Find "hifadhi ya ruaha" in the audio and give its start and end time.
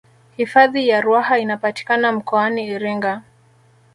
0.37-1.39